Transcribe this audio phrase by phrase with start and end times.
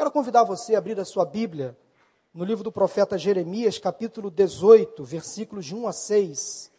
[0.00, 1.76] Quero convidar você a abrir a sua Bíblia
[2.32, 6.72] no livro do profeta Jeremias, capítulo 18, versículos de 1 a 6.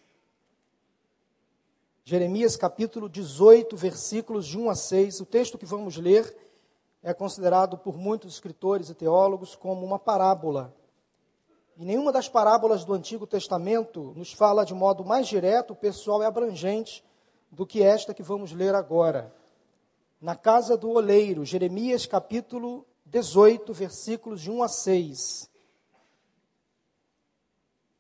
[2.03, 5.21] Jeremias, capítulo 18, versículos de 1 a 6.
[5.21, 6.35] O texto que vamos ler
[7.03, 10.73] é considerado por muitos escritores e teólogos como uma parábola.
[11.77, 16.25] E nenhuma das parábolas do Antigo Testamento nos fala de modo mais direto, pessoal e
[16.25, 17.05] abrangente
[17.51, 19.31] do que esta que vamos ler agora.
[20.19, 25.49] Na casa do oleiro, Jeremias capítulo 18, versículos de 1 a 6.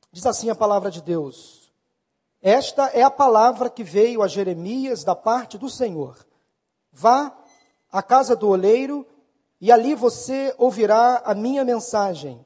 [0.09, 1.69] Diz assim a palavra de Deus:
[2.41, 6.25] Esta é a palavra que veio a Jeremias da parte do Senhor.
[6.93, 7.37] Vá
[7.91, 9.05] à casa do oleiro
[9.59, 12.45] e ali você ouvirá a minha mensagem.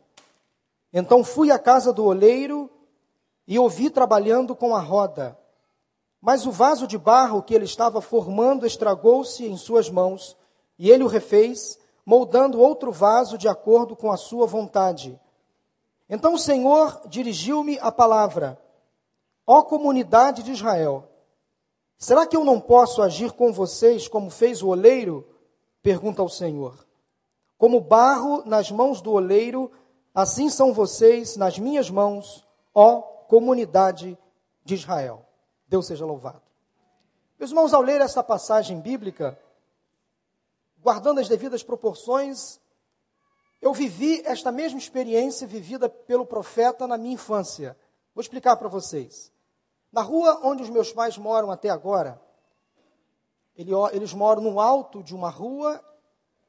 [0.91, 2.67] Então fui à casa do oleiro
[3.47, 5.37] e ouvi trabalhando com a roda.
[6.19, 10.35] Mas o vaso de barro que ele estava formando estragou-se em suas mãos,
[10.79, 15.19] e ele o refez moldando outro vaso de acordo com a sua vontade.
[16.09, 18.61] Então o Senhor dirigiu-me a palavra:
[19.45, 21.09] Ó comunidade de Israel,
[21.97, 25.27] será que eu não posso agir com vocês como fez o oleiro?
[25.81, 26.85] Pergunta o Senhor.
[27.57, 29.71] Como barro nas mãos do oleiro,
[30.13, 34.17] assim são vocês nas minhas mãos, ó comunidade
[34.63, 35.25] de Israel.
[35.67, 36.41] Deus seja louvado.
[37.39, 39.37] Meus irmãos, ao ler essa passagem bíblica,
[40.85, 42.59] guardando as devidas proporções,
[43.59, 47.75] eu vivi esta mesma experiência vivida pelo profeta na minha infância.
[48.13, 49.31] Vou explicar para vocês.
[49.91, 52.21] Na rua onde os meus pais moram até agora,
[53.55, 55.83] eles moram no alto de uma rua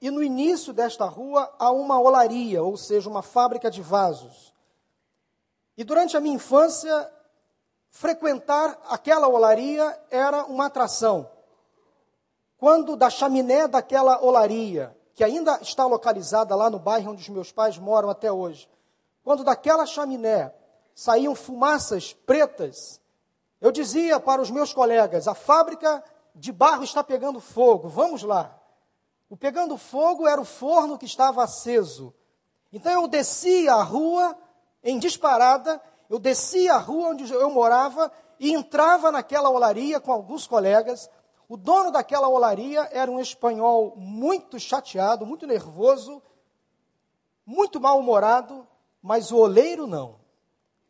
[0.02, 4.52] e no início desta rua há uma olaria, ou seja, uma fábrica de vasos.
[5.78, 7.10] E durante a minha infância,
[7.88, 11.35] frequentar aquela olaria era uma atração
[12.58, 17.52] quando da chaminé daquela olaria, que ainda está localizada lá no bairro onde os meus
[17.52, 18.68] pais moram até hoje,
[19.22, 20.54] quando daquela chaminé
[20.94, 23.00] saíam fumaças pretas,
[23.60, 26.02] eu dizia para os meus colegas: a fábrica
[26.34, 28.56] de barro está pegando fogo, vamos lá.
[29.28, 32.14] O pegando fogo era o forno que estava aceso.
[32.72, 34.36] Então eu descia a rua
[34.82, 40.46] em disparada, eu descia a rua onde eu morava e entrava naquela olaria com alguns
[40.46, 41.10] colegas
[41.48, 46.20] o dono daquela olaria era um espanhol muito chateado, muito nervoso,
[47.44, 48.66] muito mal-humorado,
[49.00, 50.18] mas o oleiro não.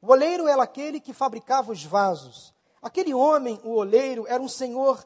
[0.01, 2.55] O oleiro era aquele que fabricava os vasos.
[2.81, 5.05] Aquele homem, o oleiro, era um senhor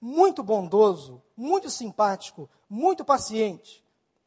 [0.00, 3.82] muito bondoso, muito simpático, muito paciente.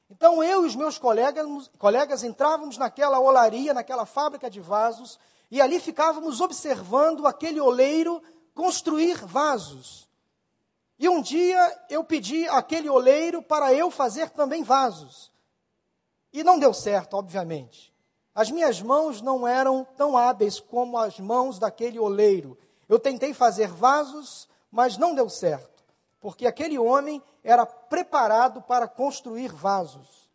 [0.09, 5.19] Então eu e os meus colegas, colegas entrávamos naquela olaria, naquela fábrica de vasos,
[5.49, 8.21] e ali ficávamos observando aquele oleiro
[8.53, 10.04] construir vasos.
[10.97, 15.31] E um dia eu pedi aquele oleiro para eu fazer também vasos.
[16.31, 17.93] E não deu certo, obviamente.
[18.33, 22.57] As minhas mãos não eram tão hábeis como as mãos daquele oleiro.
[22.87, 25.83] Eu tentei fazer vasos, mas não deu certo,
[26.19, 30.29] porque aquele homem era preparado para construir vasos.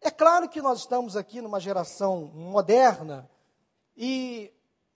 [0.00, 3.28] É claro que nós estamos aqui numa geração moderna
[3.96, 4.52] e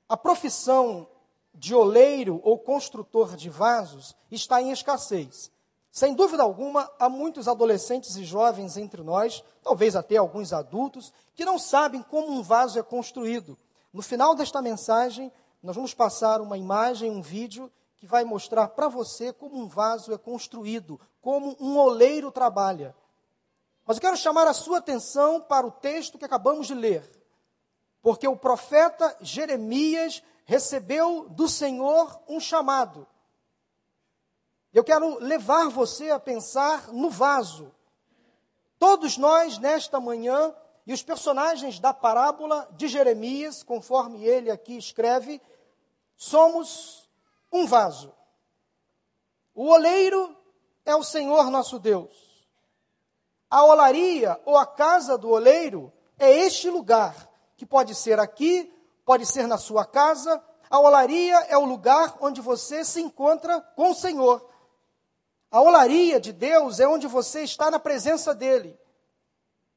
[0.08, 1.08] a profissão
[1.55, 5.50] de oleiro ou construtor de vasos está em escassez.
[5.91, 11.44] Sem dúvida alguma, há muitos adolescentes e jovens entre nós, talvez até alguns adultos, que
[11.44, 13.59] não sabem como um vaso é construído.
[13.93, 18.88] No final desta mensagem, nós vamos passar uma imagem, um vídeo, que vai mostrar para
[18.88, 22.94] você como um vaso é construído, como um oleiro trabalha.
[23.84, 27.11] Mas eu quero chamar a sua atenção para o texto que acabamos de ler.
[28.00, 33.06] Porque o profeta Jeremias recebeu do Senhor um chamado.
[34.75, 37.72] Eu quero levar você a pensar no vaso.
[38.77, 40.53] Todos nós, nesta manhã,
[40.84, 45.41] e os personagens da parábola de Jeremias, conforme ele aqui escreve,
[46.16, 47.09] somos
[47.53, 48.12] um vaso.
[49.55, 50.37] O oleiro
[50.84, 52.44] é o Senhor nosso Deus.
[53.49, 58.80] A olaria ou a casa do oleiro é este lugar, que pode ser aqui
[59.11, 60.41] pode ser na sua casa.
[60.71, 64.49] A olaria é o lugar onde você se encontra com o Senhor.
[65.51, 68.79] A olaria de Deus é onde você está na presença dEle.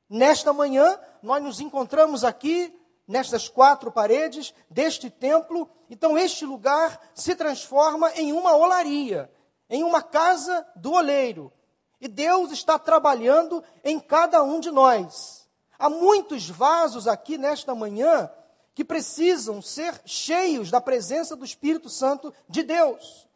[0.07, 5.67] Nesta manhã, nós nos encontramos aqui, nestas quatro paredes deste templo.
[5.89, 9.31] Então, este lugar se transforma em uma olaria,
[9.67, 11.51] em uma casa do oleiro.
[11.99, 15.49] E Deus está trabalhando em cada um de nós.
[15.79, 18.29] Há muitos vasos aqui nesta manhã
[18.75, 23.27] que precisam ser cheios da presença do Espírito Santo de Deus,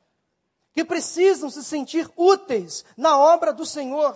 [0.73, 4.15] que precisam se sentir úteis na obra do Senhor.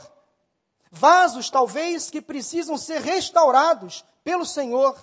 [0.92, 4.96] Vasos, talvez, que precisam ser restaurados pelo Senhor.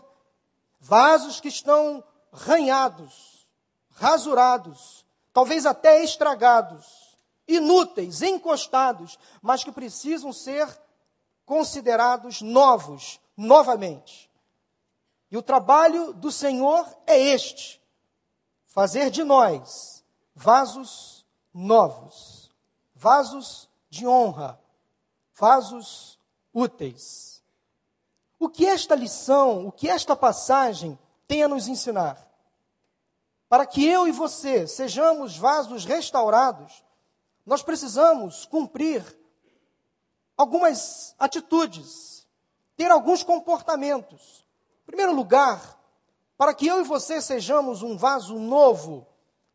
[0.80, 3.48] Vasos que estão ranhados,
[3.90, 10.68] rasurados, talvez até estragados, inúteis, encostados, mas que precisam ser
[11.44, 14.27] considerados novos, novamente.
[15.30, 17.82] E o trabalho do Senhor é este:
[18.66, 20.04] fazer de nós
[20.34, 22.50] vasos novos,
[22.94, 24.60] vasos de honra,
[25.34, 26.18] vasos
[26.52, 27.42] úteis.
[28.38, 32.26] O que esta lição, o que esta passagem tem a nos ensinar?
[33.48, 36.84] Para que eu e você sejamos vasos restaurados,
[37.44, 39.02] nós precisamos cumprir
[40.36, 42.26] algumas atitudes,
[42.76, 44.46] ter alguns comportamentos.
[44.88, 45.78] Primeiro lugar,
[46.38, 49.06] para que eu e você sejamos um vaso novo,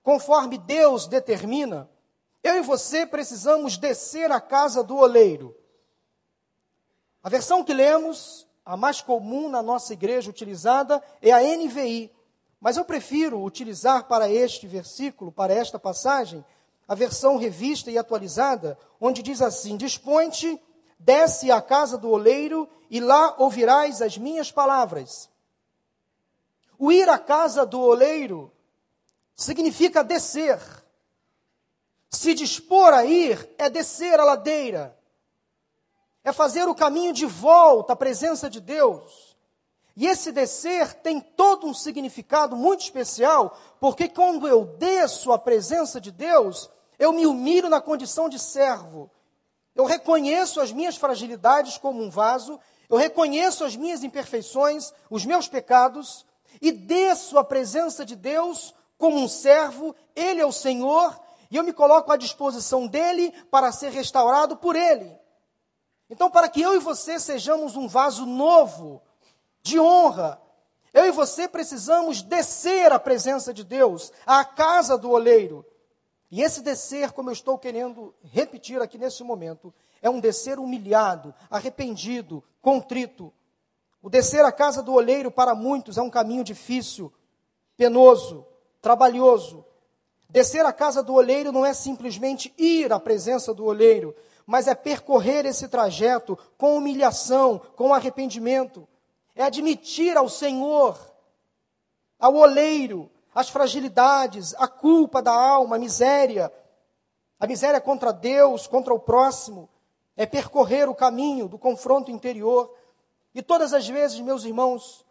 [0.04, 1.90] conforme Deus determina,
[2.44, 5.58] eu e você precisamos descer à casa do oleiro.
[7.24, 12.12] A versão que lemos, a mais comum na nossa igreja utilizada, é a NVI.
[12.62, 16.46] Mas eu prefiro utilizar para este versículo, para esta passagem,
[16.88, 20.62] a versão revista e atualizada, onde diz assim: Dispõe-te,
[21.04, 25.30] desce à casa do oleiro e lá ouvirás as minhas palavras.
[26.80, 28.52] O ir à casa do oleiro
[29.36, 30.60] significa descer.
[32.10, 34.98] Se dispor a ir é descer a ladeira,
[36.24, 39.36] é fazer o caminho de volta à presença de Deus.
[39.96, 46.00] E esse descer tem todo um significado muito especial, porque quando eu desço à presença
[46.00, 49.12] de Deus, eu me humilho na condição de servo.
[49.76, 52.60] Eu reconheço as minhas fragilidades como um vaso,
[52.90, 56.26] eu reconheço as minhas imperfeições, os meus pecados,
[56.62, 61.64] e desço à presença de Deus como um servo, Ele é o Senhor, e eu
[61.64, 65.12] me coloco à disposição dele para ser restaurado por Ele.
[66.10, 69.02] Então, para que eu e você sejamos um vaso novo,
[69.64, 70.40] de honra,
[70.94, 75.66] eu e você precisamos descer à presença de Deus, à casa do oleiro.
[76.34, 79.72] E esse descer, como eu estou querendo repetir aqui nesse momento,
[80.02, 83.32] é um descer humilhado, arrependido, contrito.
[84.02, 87.14] O descer à casa do oleiro para muitos é um caminho difícil,
[87.78, 88.48] penoso,
[88.82, 89.64] trabalhoso.
[90.28, 94.74] Descer à casa do olheiro não é simplesmente ir à presença do olheiro, mas é
[94.74, 98.88] percorrer esse trajeto com humilhação, com arrependimento.
[99.36, 100.98] É admitir ao Senhor,
[102.18, 106.52] ao oleiro, as fragilidades, a culpa da alma, a miséria,
[107.40, 109.70] a miséria contra Deus, contra o próximo.
[110.16, 112.74] É percorrer o caminho do confronto interior.
[113.34, 115.04] E todas as vezes, meus irmãos,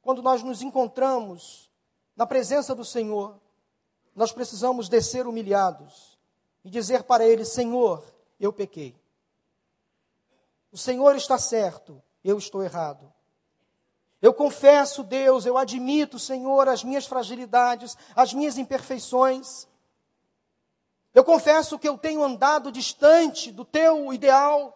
[0.00, 1.70] quando nós nos encontramos
[2.16, 3.38] na presença do Senhor,
[4.14, 6.18] nós precisamos descer humilhados
[6.64, 8.02] e dizer para Ele: Senhor,
[8.40, 8.96] eu pequei.
[10.72, 13.12] O Senhor está certo, eu estou errado.
[14.20, 19.68] Eu confesso, Deus, eu admito, Senhor, as minhas fragilidades, as minhas imperfeições.
[21.14, 24.74] Eu confesso que eu tenho andado distante do teu ideal.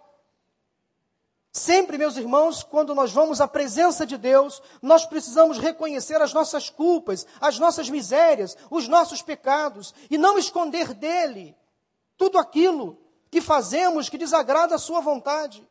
[1.50, 6.71] Sempre, meus irmãos, quando nós vamos à presença de Deus, nós precisamos reconhecer as nossas
[6.71, 11.55] culpas, as nossas misérias, os nossos pecados e não esconder dele
[12.17, 12.99] tudo aquilo
[13.31, 15.67] que fazemos que desagrada a sua vontade.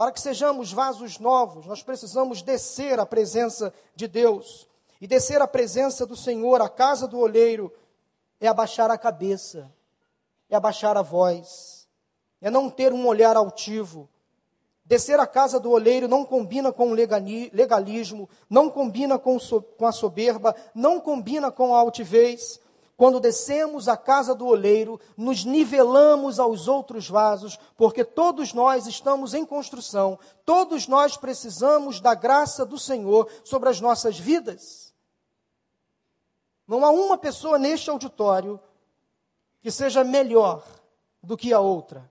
[0.00, 4.66] Para que sejamos vasos novos, nós precisamos descer à presença de Deus.
[4.98, 7.70] E descer à presença do Senhor, à casa do olheiro,
[8.40, 9.70] é abaixar a cabeça,
[10.48, 11.86] é abaixar a voz,
[12.40, 14.08] é não ter um olhar altivo,
[14.90, 19.36] Descer à casa do oleiro não combina com o legalismo, não combina com,
[19.86, 22.58] a soberba, não combina com a altivez.
[23.00, 29.32] Quando descemos à casa do oleiro, nos nivelamos aos outros vasos, porque todos nós estamos
[29.32, 34.92] em construção, todos nós precisamos da graça do Senhor sobre as nossas vidas.
[36.68, 38.60] Não há uma pessoa neste auditório
[39.62, 40.62] que seja melhor
[41.22, 42.06] do que a outra.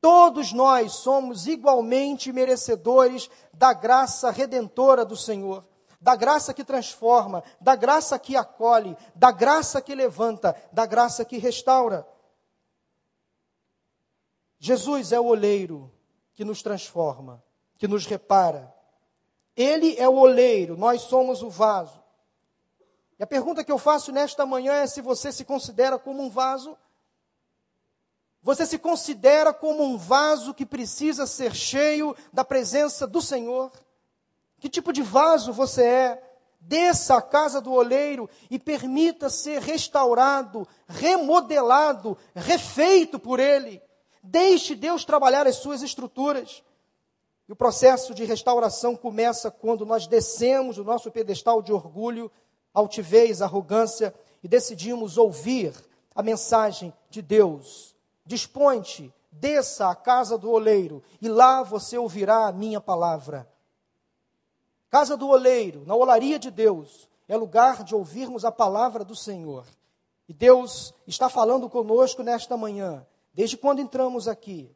[0.00, 5.66] Todos nós somos igualmente merecedores da graça redentora do Senhor,
[6.04, 11.38] da graça que transforma, da graça que acolhe, da graça que levanta, da graça que
[11.38, 12.06] restaura.
[14.58, 15.90] Jesus é o oleiro
[16.34, 17.42] que nos transforma,
[17.78, 18.70] que nos repara.
[19.56, 22.04] Ele é o oleiro, nós somos o vaso.
[23.18, 26.28] E a pergunta que eu faço nesta manhã é se você se considera como um
[26.28, 26.76] vaso
[28.42, 33.72] você se considera como um vaso que precisa ser cheio da presença do Senhor?
[34.64, 36.22] Que tipo de vaso você é?
[36.58, 43.82] desça à casa do oleiro e permita ser restaurado, remodelado, refeito por ele.
[44.22, 46.64] Deixe Deus trabalhar as suas estruturas.
[47.46, 52.32] E o processo de restauração começa quando nós descemos do nosso pedestal de orgulho,
[52.72, 55.74] altivez, arrogância e decidimos ouvir
[56.14, 57.94] a mensagem de Deus.
[58.24, 63.52] Dispõe-te, desça à casa do oleiro e lá você ouvirá a minha palavra.
[64.94, 69.66] Casa do oleiro, na olaria de Deus, é lugar de ouvirmos a palavra do Senhor.
[70.28, 74.72] E Deus está falando conosco nesta manhã, desde quando entramos aqui.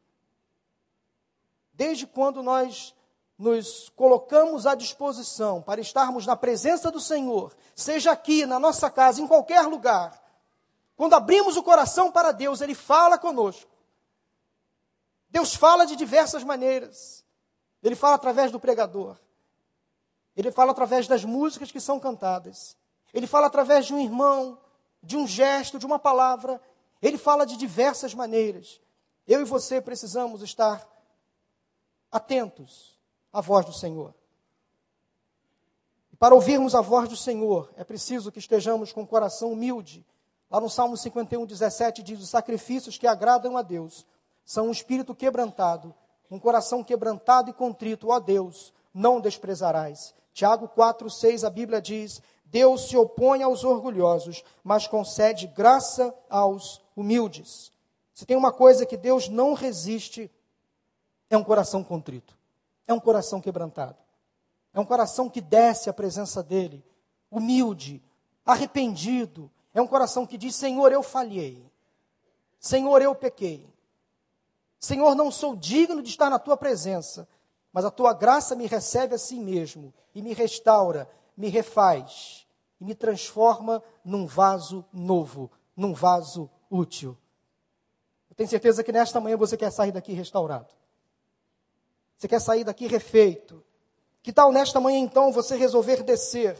[1.72, 2.92] Desde quando nós
[3.38, 9.22] nos colocamos à disposição para estarmos na presença do Senhor, seja aqui, na nossa casa,
[9.22, 10.20] em qualquer lugar,
[10.96, 13.70] quando abrimos o coração para Deus, Ele fala conosco.
[15.30, 17.24] Deus fala de diversas maneiras.
[17.84, 19.16] Ele fala através do pregador.
[20.38, 22.76] Ele fala através das músicas que são cantadas.
[23.12, 24.56] Ele fala através de um irmão,
[25.02, 26.60] de um gesto, de uma palavra.
[27.02, 28.80] Ele fala de diversas maneiras.
[29.26, 30.86] Eu e você precisamos estar
[32.08, 32.96] atentos
[33.32, 34.14] à voz do Senhor.
[36.20, 40.06] Para ouvirmos a voz do Senhor, é preciso que estejamos com o coração humilde.
[40.48, 44.06] Lá no Salmo 51, 17 diz: Os sacrifícios que agradam a Deus
[44.44, 45.92] são um espírito quebrantado,
[46.30, 50.16] um coração quebrantado e contrito, ó Deus, não desprezarás.
[50.38, 56.80] Tiago 4, 6, a Bíblia diz: Deus se opõe aos orgulhosos, mas concede graça aos
[56.94, 57.72] humildes.
[58.14, 60.30] Se tem uma coisa que Deus não resiste,
[61.28, 62.38] é um coração contrito,
[62.86, 63.96] é um coração quebrantado,
[64.72, 66.84] é um coração que desce à presença dEle,
[67.28, 68.00] humilde,
[68.46, 71.68] arrependido, é um coração que diz: Senhor, eu falhei,
[72.60, 73.68] Senhor, eu pequei,
[74.78, 77.26] Senhor, não sou digno de estar na tua presença,
[77.72, 82.46] mas a tua graça me recebe a si mesmo e me restaura, me refaz
[82.80, 87.16] e me transforma num vaso novo, num vaso útil.
[88.30, 90.74] Eu tenho certeza que nesta manhã você quer sair daqui restaurado.
[92.16, 93.64] Você quer sair daqui refeito?
[94.22, 96.56] Que tal nesta manhã então você resolver descer,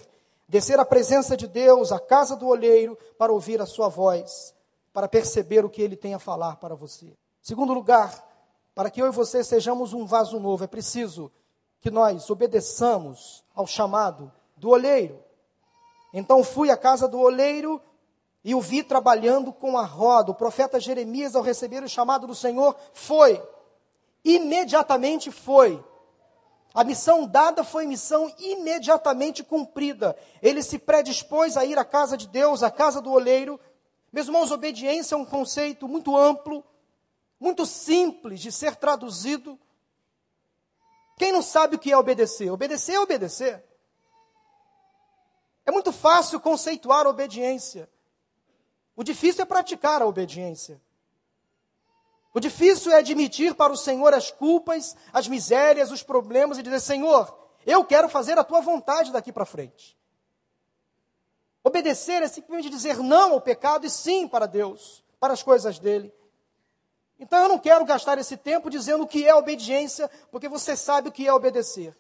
[0.48, 4.54] descer à presença de Deus, à casa do olheiro, para ouvir a sua voz,
[4.92, 7.16] para perceber o que ele tem a falar para você?
[7.42, 8.27] Segundo lugar,
[8.78, 11.32] para que eu e você sejamos um vaso novo, é preciso
[11.80, 15.18] que nós obedeçamos ao chamado do olheiro.
[16.14, 17.82] Então fui à casa do olheiro
[18.44, 20.30] e o vi trabalhando com a roda.
[20.30, 23.42] O profeta Jeremias, ao receber o chamado do Senhor, foi
[24.24, 25.84] imediatamente foi.
[26.72, 30.16] A missão dada foi missão imediatamente cumprida.
[30.40, 33.58] Ele se predispôs a ir à casa de Deus, à casa do oleiro.
[34.12, 36.62] Meus irmãos, obediência é um conceito muito amplo,
[37.40, 39.58] muito simples de ser traduzido.
[41.16, 42.50] Quem não sabe o que é obedecer?
[42.50, 43.64] Obedecer é obedecer.
[45.64, 47.88] É muito fácil conceituar a obediência.
[48.96, 50.80] O difícil é praticar a obediência.
[52.34, 56.80] O difícil é admitir para o Senhor as culpas, as misérias, os problemas e dizer:
[56.80, 59.96] Senhor, eu quero fazer a tua vontade daqui para frente.
[61.62, 66.12] Obedecer é simplesmente dizer não ao pecado e sim para Deus, para as coisas dele.
[67.18, 71.08] Então eu não quero gastar esse tempo dizendo o que é obediência, porque você sabe
[71.08, 71.96] o que é obedecer.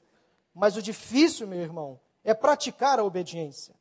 [0.54, 3.74] Mas o difícil, meu irmão, é praticar a obediência.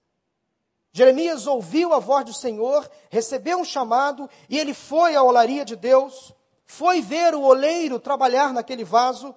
[0.92, 5.76] Jeremias ouviu a voz do Senhor, recebeu um chamado e ele foi à olaria de
[5.76, 6.36] Deus
[6.68, 9.34] foi ver o oleiro trabalhar naquele vaso.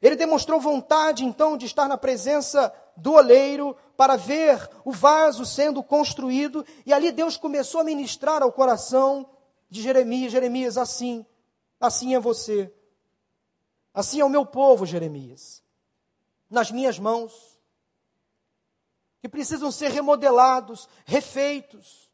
[0.00, 5.82] Ele demonstrou vontade, então, de estar na presença do oleiro para ver o vaso sendo
[5.82, 6.64] construído.
[6.84, 9.26] E ali Deus começou a ministrar ao coração
[9.70, 11.24] de Jeremias: Jeremias, assim,
[11.80, 12.72] assim é você.
[13.94, 15.62] Assim é o meu povo, Jeremias.
[16.50, 17.58] Nas minhas mãos.
[19.20, 22.10] Que precisam ser remodelados, refeitos.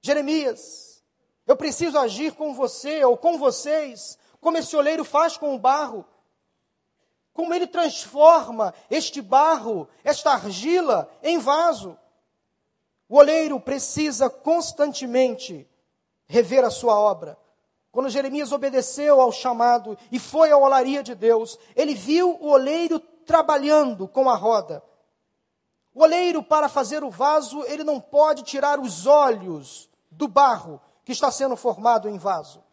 [0.00, 1.02] Jeremias,
[1.46, 6.06] eu preciso agir com você ou com vocês, como esse oleiro faz com o barro.
[7.32, 11.98] Como ele transforma este barro, esta argila, em vaso.
[13.08, 15.68] O oleiro precisa constantemente
[16.26, 17.38] rever a sua obra.
[17.92, 22.98] Quando Jeremias obedeceu ao chamado e foi à olaria de Deus, ele viu o oleiro
[22.98, 24.82] trabalhando com a roda.
[25.94, 31.12] O oleiro, para fazer o vaso, ele não pode tirar os olhos do barro, que
[31.12, 32.64] está sendo formado em vaso.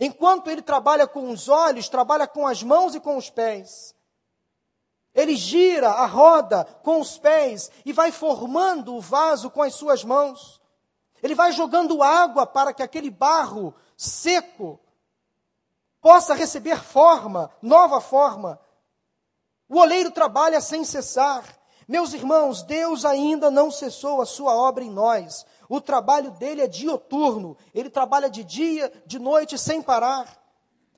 [0.00, 3.94] Enquanto ele trabalha com os olhos, trabalha com as mãos e com os pés.
[5.14, 10.02] Ele gira a roda com os pés e vai formando o vaso com as suas
[10.02, 10.61] mãos.
[11.22, 14.80] Ele vai jogando água para que aquele barro seco
[16.00, 18.58] possa receber forma, nova forma.
[19.68, 21.44] O oleiro trabalha sem cessar.
[21.86, 25.46] Meus irmãos, Deus ainda não cessou a sua obra em nós.
[25.68, 30.26] O trabalho dele é dioturno, ele trabalha de dia, de noite, sem parar.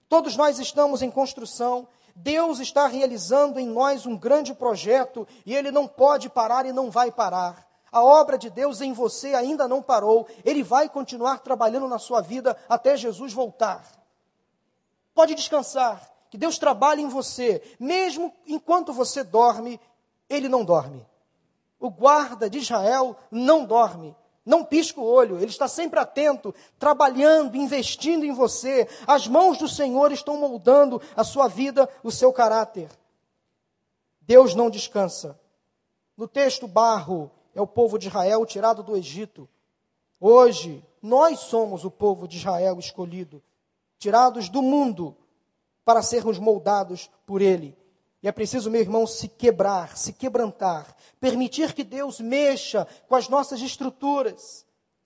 [0.09, 1.87] Todos nós estamos em construção.
[2.17, 6.91] Deus está realizando em nós um grande projeto e ele não pode parar e não
[6.91, 7.74] vai parar.
[7.95, 10.27] A obra de Deus em você ainda não parou.
[10.45, 13.87] Ele vai continuar trabalhando na sua vida até Jesus voltar.
[15.15, 19.81] Pode descansar, que Deus trabalha em você, mesmo enquanto você dorme,
[20.29, 21.07] ele não dorme.
[21.79, 27.57] O guarda de Israel não dorme, não pisca o olho, ele está sempre atento, trabalhando,
[27.57, 28.89] investindo em você.
[29.07, 32.91] As mãos do Senhor estão moldando a sua vida, o seu caráter.
[34.21, 35.39] Deus não descansa.
[36.17, 39.49] No texto, barro é o povo de Israel tirado do Egito.
[40.21, 43.43] Hoje, nós somos o povo de Israel escolhido,
[43.99, 45.17] tirados do mundo
[45.85, 47.77] para sermos moldados por ele.
[48.23, 53.29] E é preciso, meu irmão, se quebrar, se quebrantar, permitir que Deus mexa com as
[53.29, 54.65] nossas estruturas,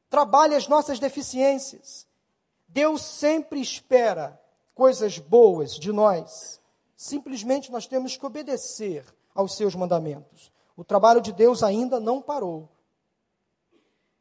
[0.09, 2.07] trabalhe as nossas deficiências.
[2.69, 4.41] Deus sempre espera
[4.73, 6.61] coisas boas de nós.
[6.97, 10.53] Simplesmente nós temos que obedecer aos seus mandamentos.
[10.79, 12.69] O trabalho de Deus ainda não parou.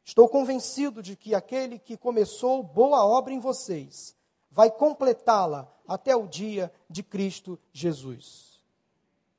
[0.02, 4.16] Estou convencido de que aquele que começou boa obra em vocês
[4.50, 8.60] vai completá-la até o dia de Cristo Jesus.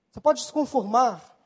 [0.09, 1.37] Você pode se conformar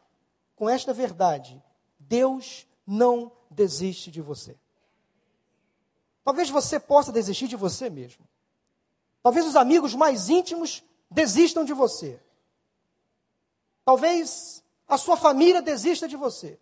[0.55, 1.59] com esta verdade:
[1.97, 4.55] Deus não desiste de você.
[6.23, 8.23] Talvez você possa desistir de você mesmo.
[9.23, 12.21] Talvez os amigos mais íntimos desistam de você.
[13.83, 14.62] Talvez
[14.93, 16.59] a sua família desista de você.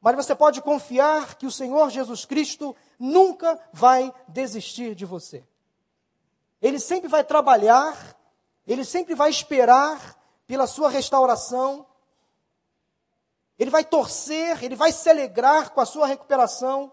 [0.00, 5.42] Mas você pode confiar que o Senhor Jesus Cristo nunca vai desistir de você.
[6.60, 8.14] Ele sempre vai trabalhar,
[8.66, 11.86] ele sempre vai esperar pela sua restauração.
[13.58, 16.92] Ele vai torcer, ele vai se alegrar com a sua recuperação.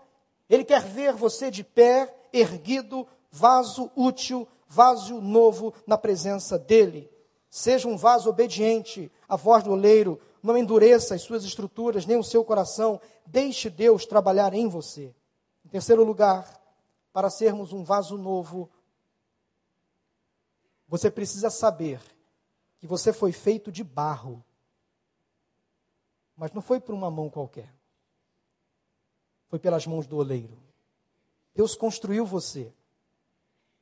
[0.50, 7.11] Ele quer ver você de pé, erguido, vaso útil, vaso novo na presença dele.
[7.52, 12.24] Seja um vaso obediente à voz do oleiro, não endureça as suas estruturas, nem o
[12.24, 13.00] seu coração.
[13.26, 15.14] Deixe Deus trabalhar em você.
[15.66, 16.58] Em terceiro lugar,
[17.12, 18.72] para sermos um vaso novo,
[20.88, 22.02] você precisa saber
[22.80, 24.42] que você foi feito de barro.
[26.38, 27.70] Mas não foi por uma mão qualquer.
[29.50, 30.58] Foi pelas mãos do oleiro.
[31.54, 32.74] Deus construiu você.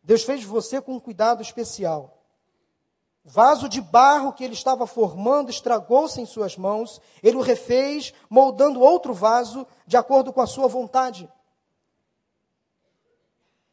[0.02, 2.19] Deus fez você com um cuidado especial.
[3.24, 7.02] Vaso de barro que ele estava formando estragou-se em suas mãos.
[7.22, 11.30] Ele o refez, moldando outro vaso de acordo com a sua vontade.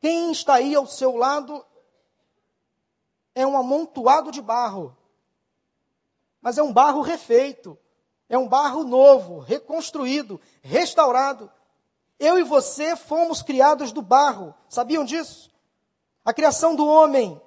[0.01, 1.65] Quem está aí ao seu lado
[3.35, 4.97] é um amontoado de barro
[6.47, 7.77] mas é um barro refeito,
[8.29, 11.51] é um barro novo, reconstruído, restaurado.
[12.21, 15.51] Eu e você fomos criados do barro, sabiam disso?
[16.25, 17.43] A criação do homem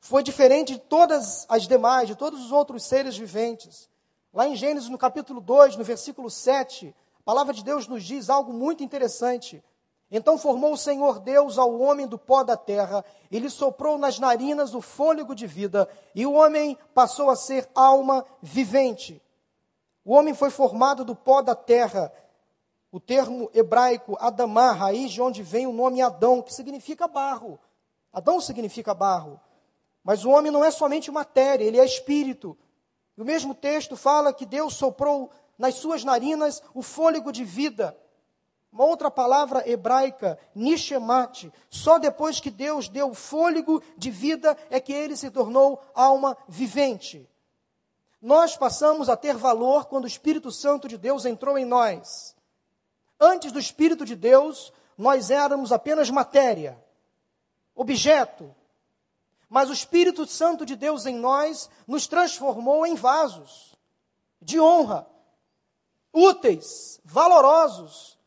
[0.00, 3.88] foi diferente de todas as demais, de todos os outros seres viventes.
[4.32, 8.30] Lá em Gênesis, no capítulo 2, no versículo 7, a palavra de Deus nos diz
[8.30, 9.62] algo muito interessante.
[10.10, 14.18] Então formou o Senhor Deus ao homem do pó da terra, e lhe soprou nas
[14.18, 19.20] narinas o fôlego de vida, e o homem passou a ser alma vivente.
[20.04, 22.10] O homem foi formado do pó da terra.
[22.90, 27.58] O termo hebraico Adamá, raiz de onde vem o nome Adão, que significa barro.
[28.10, 29.38] Adão significa barro.
[30.08, 32.56] Mas o homem não é somente matéria, ele é espírito.
[33.14, 37.94] O mesmo texto fala que Deus soprou nas suas narinas o fôlego de vida.
[38.72, 44.94] Uma outra palavra hebraica, nishemate, só depois que Deus deu fôlego de vida é que
[44.94, 47.28] ele se tornou alma vivente.
[48.18, 52.34] Nós passamos a ter valor quando o Espírito Santo de Deus entrou em nós.
[53.20, 56.82] Antes do Espírito de Deus, nós éramos apenas matéria,
[57.74, 58.56] objeto.
[59.48, 63.74] Mas o Espírito Santo de Deus em nós nos transformou em vasos
[64.40, 65.06] de honra,
[66.12, 68.18] úteis, valorosos,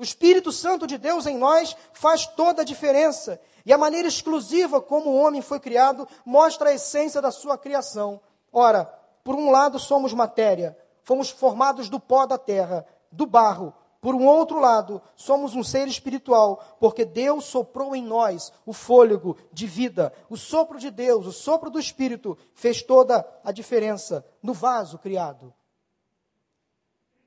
[0.00, 3.38] o Espírito Santo de Deus em nós faz toda a diferença.
[3.66, 8.18] E a maneira exclusiva como o homem foi criado mostra a essência da sua criação.
[8.50, 8.86] Ora,
[9.22, 13.74] por um lado somos matéria, fomos formados do pó da terra, do barro.
[14.00, 19.36] Por um outro lado, somos um ser espiritual, porque Deus soprou em nós o fôlego
[19.52, 20.12] de vida.
[20.28, 25.52] O sopro de Deus, o sopro do Espírito, fez toda a diferença no vaso criado.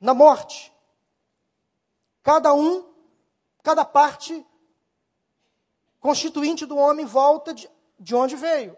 [0.02, 0.74] Na morte,
[2.24, 2.90] Cada um,
[3.62, 4.46] cada parte
[6.00, 8.78] constituinte do homem volta de, de onde veio.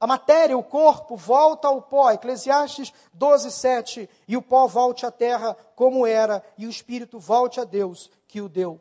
[0.00, 2.10] A matéria, o corpo, volta ao pó.
[2.10, 4.10] Eclesiastes 12, 7.
[4.28, 8.40] E o pó volte à terra como era, e o espírito volte a Deus que
[8.40, 8.80] o deu.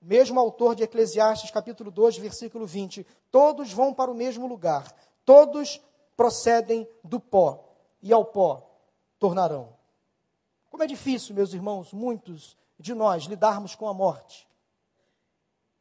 [0.00, 3.06] O mesmo autor de Eclesiastes, capítulo 2, versículo 20.
[3.30, 4.92] Todos vão para o mesmo lugar.
[5.24, 5.80] Todos
[6.16, 7.64] procedem do pó,
[8.02, 8.68] e ao pó
[9.18, 9.76] tornarão.
[10.68, 14.48] Como é difícil, meus irmãos, muitos de nós lidarmos com a morte.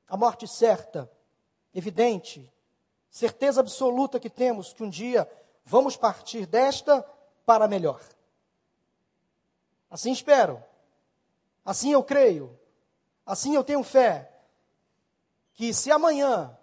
[0.07, 1.11] A morte certa,
[1.73, 2.51] evidente,
[3.11, 5.29] certeza absoluta que temos que um dia
[5.65, 7.05] vamos partir desta
[7.45, 8.01] para melhor.
[9.89, 10.63] Assim espero,
[11.65, 12.57] assim eu creio,
[13.25, 14.31] assim eu tenho fé,
[15.53, 16.57] que se amanhã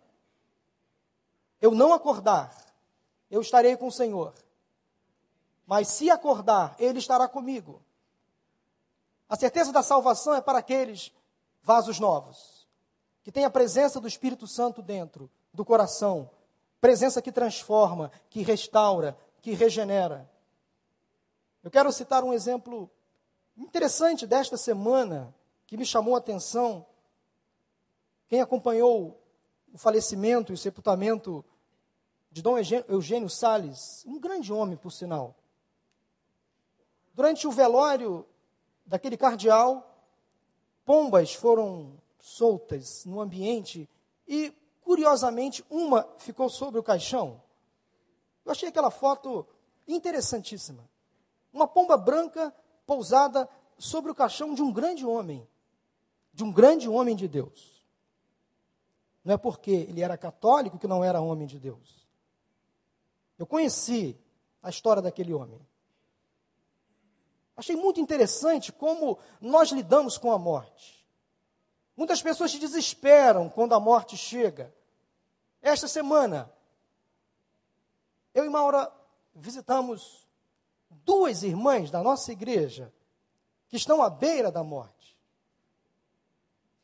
[1.61, 2.57] eu não acordar,
[3.31, 4.33] eu estarei com o Senhor.
[5.67, 7.83] Mas se acordar, Ele estará comigo.
[9.29, 11.13] A certeza da salvação é para aqueles
[11.63, 12.67] vasos novos,
[13.23, 16.31] que têm a presença do Espírito Santo dentro do coração,
[16.81, 20.31] presença que transforma, que restaura, que regenera.
[21.63, 22.91] Eu quero citar um exemplo
[23.57, 25.35] interessante desta semana
[25.67, 26.87] que me chamou a atenção.
[28.29, 29.21] Quem acompanhou
[29.73, 31.45] o falecimento e o sepultamento
[32.31, 32.57] de Dom
[32.89, 35.35] Eugênio Sales, um grande homem, por sinal.
[37.15, 38.25] Durante o velório
[38.87, 39.85] daquele cardeal,
[40.85, 43.89] pombas foram soltas no ambiente
[44.27, 44.53] e,
[44.89, 47.43] curiosamente, uma ficou sobre o caixão.
[48.43, 49.47] Eu achei aquela foto
[49.87, 50.89] interessantíssima.
[51.53, 52.55] Uma pomba branca
[52.87, 53.47] pousada
[53.77, 55.47] sobre o caixão de um grande homem,
[56.33, 57.87] de um grande homem de Deus.
[59.23, 62.09] Não é porque ele era católico que não era homem de Deus.
[63.37, 64.19] Eu conheci
[64.63, 65.61] a história daquele homem.
[67.55, 71.07] Achei muito interessante como nós lidamos com a morte.
[71.95, 74.78] Muitas pessoas se desesperam quando a morte chega.
[75.63, 76.51] Esta semana,
[78.35, 78.93] eu e Maura
[79.35, 80.27] visitamos
[80.91, 82.93] duas irmãs da nossa igreja
[83.69, 85.17] que estão à beira da morte.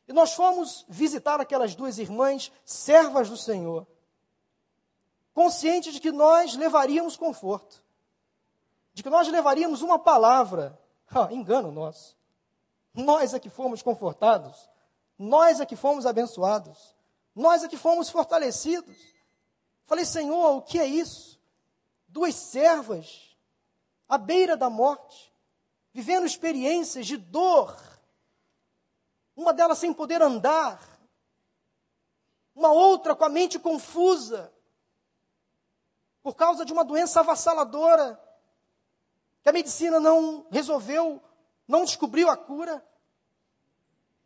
[0.07, 3.87] E nós fomos visitar aquelas duas irmãs, servas do Senhor,
[5.33, 7.83] conscientes de que nós levaríamos conforto
[8.95, 10.79] de que nós levaríamos uma palavra.
[11.13, 12.17] Ah, engano nosso.
[12.93, 14.69] Nós é que fomos confortados.
[15.19, 16.95] Nós é que fomos abençoados.
[17.35, 18.95] Nós é que fomos fortalecidos.
[19.83, 21.39] Falei, Senhor, o que é isso?
[22.07, 23.37] Duas servas
[24.07, 25.33] à beira da morte,
[25.93, 27.77] vivendo experiências de dor.
[29.35, 30.81] Uma delas sem poder andar,
[32.55, 34.51] uma outra com a mente confusa,
[36.23, 38.19] por causa de uma doença avassaladora
[39.43, 41.21] que a medicina não resolveu,
[41.67, 42.83] não descobriu a cura.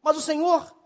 [0.02, 0.79] Mas o Senhor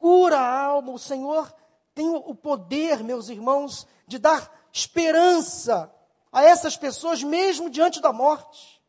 [0.00, 1.54] cura a alma, o Senhor
[1.94, 5.92] tem o poder, meus irmãos, de dar esperança
[6.32, 8.82] a essas pessoas, mesmo diante da morte.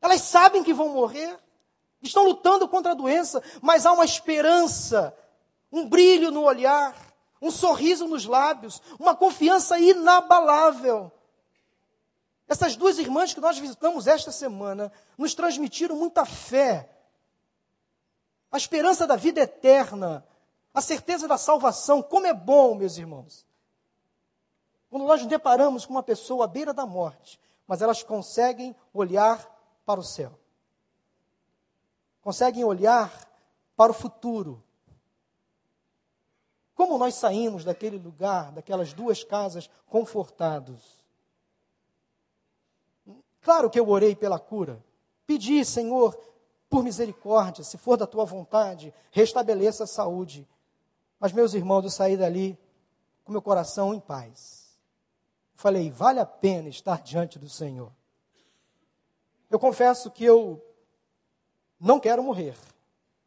[0.00, 1.38] Elas sabem que vão morrer,
[2.00, 5.14] estão lutando contra a doença, mas há uma esperança,
[5.70, 6.96] um brilho no olhar,
[7.42, 11.12] um sorriso nos lábios, uma confiança inabalável
[12.48, 16.88] essas duas irmãs que nós visitamos esta semana nos transmitiram muita fé,
[18.50, 20.26] a esperança da vida eterna,
[20.72, 22.02] a certeza da salvação.
[22.02, 23.46] Como é bom, meus irmãos,
[24.90, 29.46] quando nós nos deparamos com uma pessoa à beira da morte, mas elas conseguem olhar
[29.84, 30.32] para o céu,
[32.20, 33.12] conseguem olhar
[33.76, 34.62] para o futuro.
[36.74, 40.98] Como nós saímos daquele lugar, daquelas duas casas, confortados
[43.48, 44.84] Claro que eu orei pela cura.
[45.26, 46.14] Pedi, Senhor,
[46.68, 50.46] por misericórdia, se for da tua vontade, restabeleça a saúde.
[51.18, 52.58] Mas, meus irmãos, eu saí dali
[53.24, 54.76] com meu coração em paz.
[55.54, 57.90] Falei, vale a pena estar diante do Senhor.
[59.50, 60.62] Eu confesso que eu
[61.80, 62.56] não quero morrer.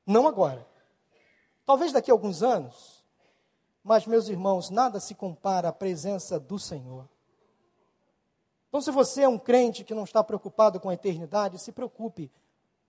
[0.05, 0.65] Não agora.
[1.65, 3.03] Talvez daqui a alguns anos.
[3.83, 7.09] Mas, meus irmãos, nada se compara à presença do Senhor.
[8.69, 12.31] Então, se você é um crente que não está preocupado com a eternidade, se preocupe,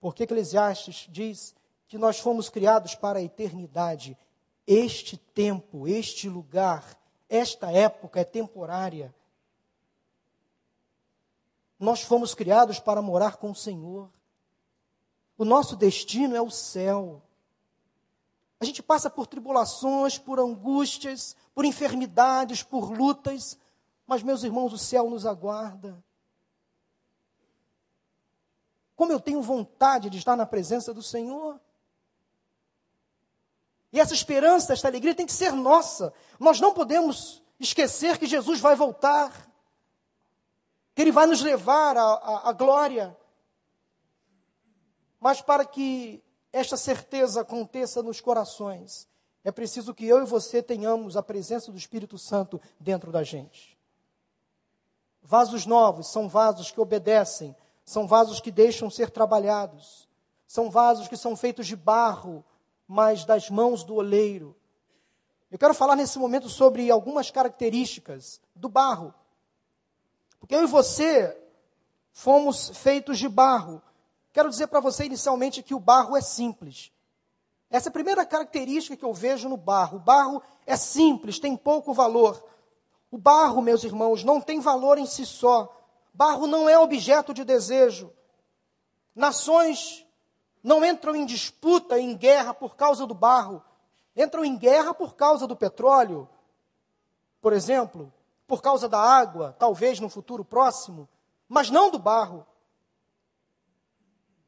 [0.03, 1.55] porque Eclesiastes diz
[1.87, 4.19] que nós fomos criados para a eternidade.
[4.67, 9.15] Este tempo, este lugar, esta época é temporária.
[11.79, 14.11] Nós fomos criados para morar com o Senhor.
[15.38, 17.23] O nosso destino é o céu.
[18.59, 23.57] A gente passa por tribulações, por angústias, por enfermidades, por lutas,
[24.05, 26.03] mas, meus irmãos, o céu nos aguarda.
[29.03, 31.61] Como eu tenho vontade de estar na presença do Senhor.
[33.93, 36.15] E essa esperança, esta alegria tem que ser nossa.
[36.38, 39.51] Nós não podemos esquecer que Jesus vai voltar,
[40.95, 43.19] que Ele vai nos levar à, glória.
[45.19, 49.09] Mas para que esta certeza aconteça nos corações,
[49.43, 53.77] é preciso que eu e você tenhamos a presença do Espírito Santo dentro da gente.
[55.21, 57.57] Vasos novos são vasos que obedecem,
[57.92, 60.09] são vasos que deixam ser trabalhados,
[60.46, 62.44] são vasos que são feitos de barro,
[62.88, 64.57] mas das mãos do oleiro.
[65.50, 69.14] Eu quero falar nesse momento sobre algumas características do barro.
[70.40, 71.38] Porque eu e você
[72.12, 73.83] fomos feitos de barro.
[74.33, 76.90] Quero dizer para você inicialmente que o barro é simples.
[77.70, 79.98] Essa é a primeira característica que eu vejo no barro.
[79.98, 82.42] O barro é simples, tem pouco valor.
[83.11, 85.82] O barro, meus irmãos, não tem valor em si só.
[86.12, 88.12] Barro não é objeto de desejo.
[89.14, 90.07] Nações
[90.62, 93.62] não entram em disputa, em guerra por causa do barro.
[94.16, 96.29] Entram em guerra por causa do petróleo,
[97.40, 98.12] por exemplo,
[98.46, 101.09] por causa da água, talvez no futuro próximo,
[101.48, 102.46] mas não do barro.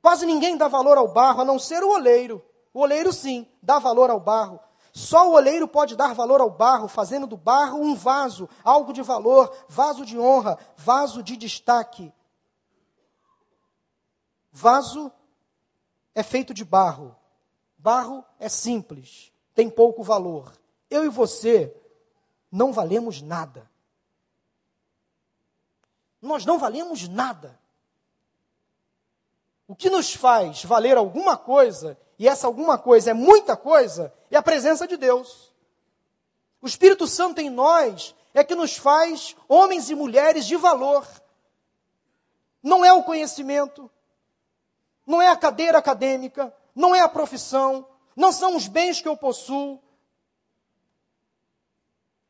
[0.03, 2.45] Quase ninguém dá valor ao barro, a não ser o oleiro.
[2.75, 4.61] O oleiro, sim, dá valor ao barro.
[4.97, 9.03] Só o oleiro pode dar valor ao barro, fazendo do barro um vaso, algo de
[9.03, 12.13] valor, vaso de honra, vaso de destaque.
[14.53, 15.11] Vaso
[16.15, 17.15] é feito de barro.
[17.77, 20.53] Barro é simples, tem pouco valor.
[20.89, 21.75] Eu e você
[22.49, 23.69] não valemos nada.
[26.23, 27.59] Nós não valemos nada.
[29.67, 34.37] O que nos faz valer alguma coisa, e essa alguma coisa é muita coisa, é
[34.37, 35.53] a presença de Deus.
[36.61, 41.07] O Espírito Santo em nós é que nos faz homens e mulheres de valor.
[42.63, 43.91] Não é o conhecimento,
[45.07, 49.17] não é a cadeira acadêmica, não é a profissão, não são os bens que eu
[49.17, 49.81] possuo,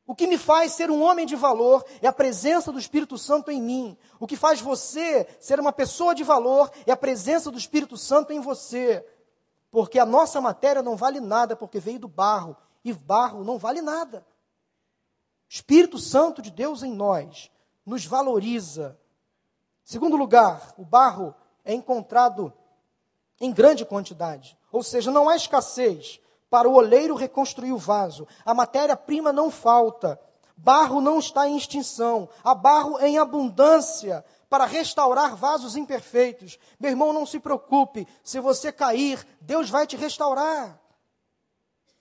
[0.07, 3.51] o que me faz ser um homem de valor é a presença do Espírito Santo
[3.51, 3.97] em mim.
[4.21, 8.31] O que faz você ser uma pessoa de valor é a presença do Espírito Santo
[8.31, 9.05] em você.
[9.75, 13.83] Porque a nossa matéria não vale nada porque veio do barro, e barro não vale
[13.83, 14.25] nada.
[15.49, 17.51] Espírito Santo de Deus em nós
[17.85, 18.97] nos valoriza.
[19.85, 21.35] Segundo lugar, o barro
[21.65, 22.53] é encontrado
[23.41, 28.29] em grande quantidade, ou seja, não há escassez para o oleiro reconstruir o vaso.
[28.45, 30.21] A matéria-prima não falta.
[30.57, 32.29] Barro não está em extinção.
[32.45, 36.61] Há barro em abundância para restaurar vasos imperfeitos.
[36.79, 38.07] Meu irmão, não se preocupe.
[38.23, 40.79] Se você cair, Deus vai te restaurar.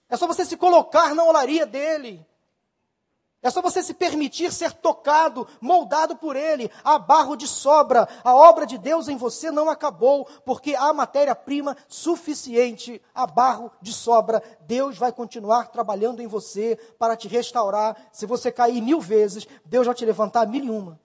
[0.07, 2.23] É só você se colocar na olaria dele.
[3.41, 6.69] É só você se permitir ser tocado, moldado por Ele.
[6.83, 8.07] Há barro de sobra.
[8.23, 13.01] A obra de Deus em você não acabou, porque há matéria-prima suficiente.
[13.15, 14.43] Há barro de sobra.
[14.67, 17.97] Deus vai continuar trabalhando em você para te restaurar.
[18.11, 21.02] Se você cair mil vezes, Deus vai te levantar mil e uma.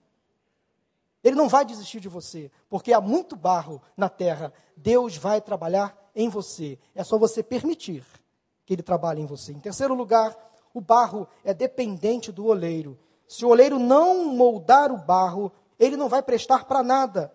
[1.29, 4.53] Ele não vai desistir de você, porque há muito barro na terra.
[4.77, 6.79] Deus vai trabalhar em você.
[6.95, 8.05] É só você permitir
[8.65, 9.53] que Ele trabalhe em você.
[9.53, 10.37] Em terceiro lugar,
[10.75, 12.99] o barro é dependente do oleiro.
[13.27, 17.33] Se o oleiro não moldar o barro, ele não vai prestar para nada.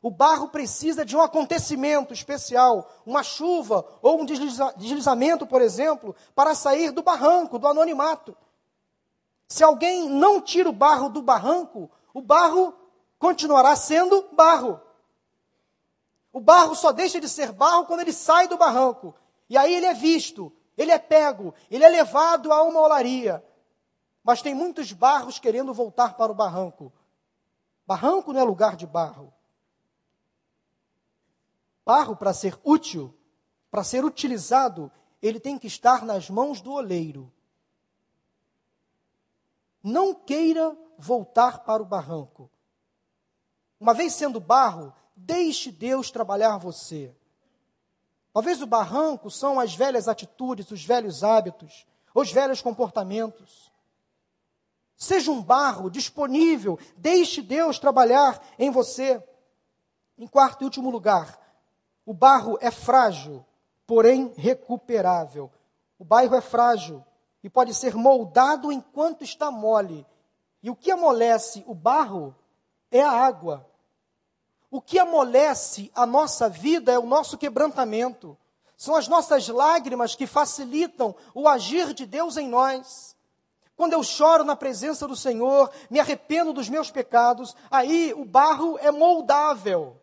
[0.00, 6.14] O barro precisa de um acontecimento especial, uma chuva ou um desliza deslizamento, por exemplo,
[6.36, 8.36] para sair do barranco, do anonimato.
[9.48, 12.74] Se alguém não tira o barro do barranco, o barro
[13.18, 14.80] continuará sendo barro.
[16.32, 19.14] O barro só deixa de ser barro quando ele sai do barranco.
[19.48, 23.44] E aí ele é visto, ele é pego, ele é levado a uma olaria.
[24.22, 26.92] Mas tem muitos barros querendo voltar para o barranco.
[27.86, 29.32] Barranco não é lugar de barro.
[31.84, 33.14] Barro, para ser útil,
[33.70, 37.32] para ser utilizado, ele tem que estar nas mãos do oleiro.
[39.82, 42.50] Não queira voltar para o barranco.
[43.80, 47.14] Uma vez sendo barro, deixe Deus trabalhar você.
[48.32, 53.72] Talvez o barranco são as velhas atitudes, os velhos hábitos, os velhos comportamentos.
[54.96, 59.22] Seja um barro disponível, deixe Deus trabalhar em você.
[60.16, 61.38] Em quarto e último lugar,
[62.04, 63.44] o barro é frágil,
[63.86, 65.50] porém recuperável.
[65.98, 67.04] O barro é frágil
[67.42, 70.04] e pode ser moldado enquanto está mole.
[70.60, 72.34] E o que amolece o barro
[72.90, 73.67] é a água.
[74.70, 78.36] O que amolece a nossa vida é o nosso quebrantamento.
[78.76, 83.16] São as nossas lágrimas que facilitam o agir de Deus em nós.
[83.76, 88.76] Quando eu choro na presença do Senhor, me arrependo dos meus pecados, aí o barro
[88.78, 89.96] é moldável,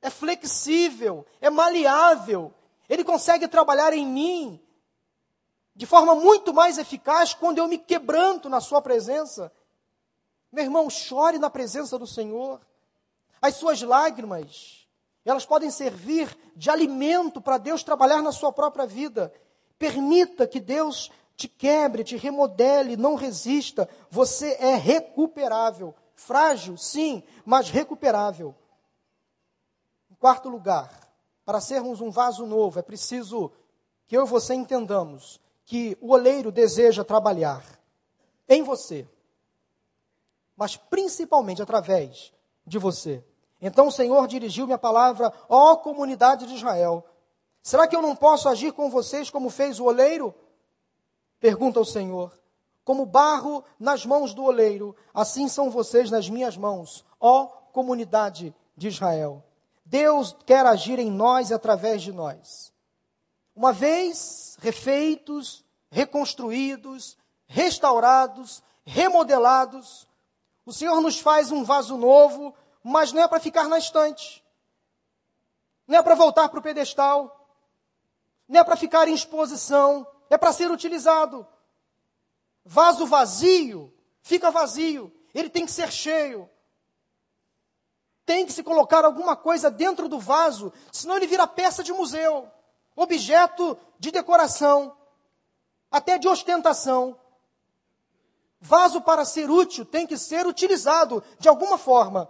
[0.00, 2.52] é flexível, é maleável.
[2.88, 4.60] Ele consegue trabalhar em mim
[5.74, 9.52] de forma muito mais eficaz quando eu me quebranto na Sua presença.
[10.50, 12.60] Meu irmão, chore na presença do Senhor.
[13.42, 14.86] As suas lágrimas,
[15.24, 19.34] elas podem servir de alimento para Deus trabalhar na sua própria vida.
[19.76, 23.88] Permita que Deus te quebre, te remodele, não resista.
[24.08, 25.92] Você é recuperável.
[26.14, 28.54] Frágil, sim, mas recuperável.
[30.08, 31.12] Em quarto lugar,
[31.44, 33.50] para sermos um vaso novo, é preciso
[34.06, 37.64] que eu e você entendamos que o oleiro deseja trabalhar
[38.48, 39.08] em você,
[40.56, 42.32] mas principalmente através
[42.64, 43.24] de você.
[43.62, 47.06] Então o Senhor dirigiu-me a palavra, ó comunidade de Israel:
[47.62, 50.34] será que eu não posso agir com vocês como fez o oleiro?
[51.38, 52.36] Pergunta o Senhor.
[52.84, 58.88] Como barro nas mãos do oleiro, assim são vocês nas minhas mãos, ó comunidade de
[58.88, 59.44] Israel.
[59.84, 62.72] Deus quer agir em nós e através de nós.
[63.54, 70.08] Uma vez refeitos, reconstruídos, restaurados, remodelados,
[70.64, 74.44] o Senhor nos faz um vaso novo, mas não é para ficar na estante,
[75.86, 77.48] não é para voltar para o pedestal,
[78.48, 81.46] não é para ficar em exposição, é para ser utilizado.
[82.64, 83.92] Vaso vazio
[84.22, 86.48] fica vazio, ele tem que ser cheio.
[88.24, 92.48] Tem que se colocar alguma coisa dentro do vaso, senão ele vira peça de museu,
[92.94, 94.96] objeto de decoração,
[95.90, 97.18] até de ostentação.
[98.60, 102.28] Vaso para ser útil tem que ser utilizado de alguma forma.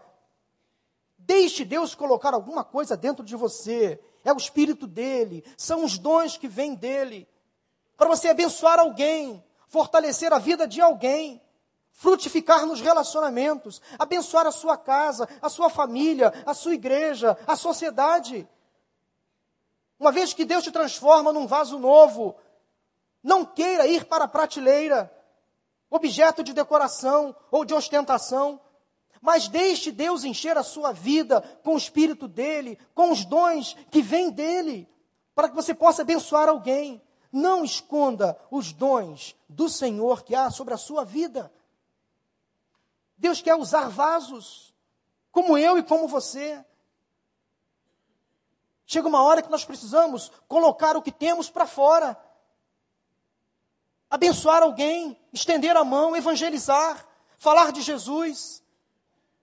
[1.24, 4.00] Deixe Deus colocar alguma coisa dentro de você.
[4.24, 7.28] É o Espírito dele, são os dons que vêm dele.
[7.96, 11.40] Para você abençoar alguém, fortalecer a vida de alguém,
[11.92, 18.48] frutificar nos relacionamentos, abençoar a sua casa, a sua família, a sua igreja, a sociedade.
[19.98, 22.36] Uma vez que Deus te transforma num vaso novo,
[23.22, 25.12] não queira ir para a prateleira
[25.90, 28.60] objeto de decoração ou de ostentação.
[29.22, 34.02] Mas deixe Deus encher a sua vida com o Espírito dele, com os dons que
[34.02, 34.88] vêm dele,
[35.32, 37.00] para que você possa abençoar alguém.
[37.30, 41.50] Não esconda os dons do Senhor que há sobre a sua vida.
[43.16, 44.74] Deus quer usar vasos,
[45.30, 46.62] como eu e como você.
[48.84, 52.20] Chega uma hora que nós precisamos colocar o que temos para fora
[54.10, 57.02] abençoar alguém, estender a mão, evangelizar,
[57.38, 58.61] falar de Jesus,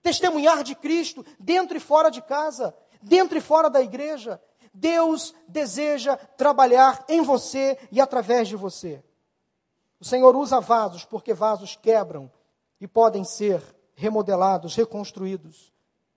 [0.01, 4.41] testemunhar de Cristo dentro e fora de casa, dentro e fora da igreja.
[4.73, 9.03] Deus deseja trabalhar em você e através de você.
[9.99, 12.31] O Senhor usa vasos porque vasos quebram
[12.79, 13.61] e podem ser
[13.95, 15.73] remodelados, reconstruídos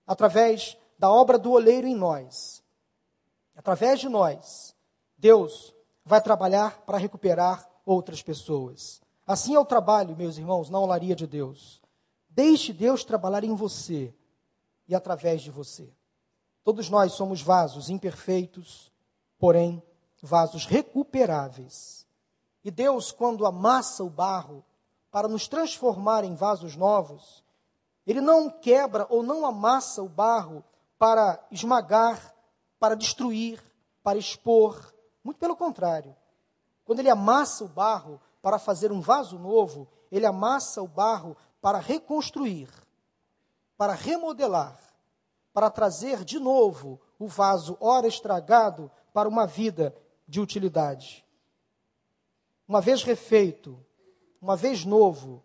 [0.07, 2.63] através da obra do oleiro em nós.
[3.55, 4.75] Através de nós,
[5.17, 9.01] Deus vai trabalhar para recuperar outras pessoas.
[9.25, 11.81] Assim é o trabalho, meus irmãos, na olaria de Deus.
[12.35, 14.13] Deixe Deus trabalhar em você
[14.87, 15.87] e através de você.
[16.63, 18.91] Todos nós somos vasos imperfeitos,
[19.37, 19.83] porém
[20.21, 22.07] vasos recuperáveis.
[22.63, 24.63] E Deus, quando amassa o barro
[25.11, 27.43] para nos transformar em vasos novos,
[28.07, 30.63] Ele não quebra ou não amassa o barro
[30.97, 32.33] para esmagar,
[32.79, 33.61] para destruir,
[34.01, 34.93] para expor.
[35.23, 36.15] Muito pelo contrário.
[36.85, 41.79] Quando ele amassa o barro para fazer um vaso novo, ele amassa o barro para
[41.79, 42.69] reconstruir,
[43.77, 44.77] para remodelar,
[45.53, 49.95] para trazer de novo o vaso, ora estragado, para uma vida
[50.27, 51.25] de utilidade.
[52.67, 53.83] Uma vez refeito,
[54.41, 55.41] uma vez novo,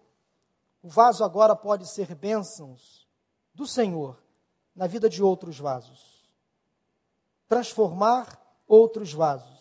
[0.83, 3.09] o vaso agora pode ser bênçãos
[3.55, 4.21] do Senhor
[4.75, 6.29] na vida de outros vasos.
[7.47, 9.59] Transformar outros vasos